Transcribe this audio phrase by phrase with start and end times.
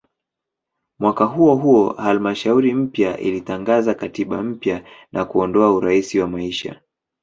[0.99, 6.81] Mwaka huohuo halmashauri mpya ilitangaza katiba mpya na kuondoa "urais wa maisha".